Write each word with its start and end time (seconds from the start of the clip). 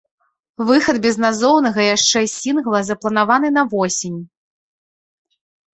Выхад 0.69 0.97
безназоўнага 1.03 1.81
яшчэ 1.95 2.19
сінгла 2.37 2.79
запланаваны 2.91 3.49
на 3.61 3.69
восень. 3.77 4.21